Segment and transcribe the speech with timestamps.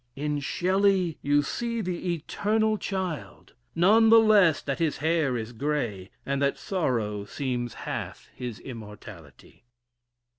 [0.15, 6.09] In Shelley you see the eternal child, none the less that his hair is grey,
[6.25, 9.63] and that sorrow seems half his immortality."